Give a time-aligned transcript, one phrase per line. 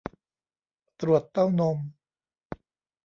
[1.01, 1.77] ตรวจเต้านม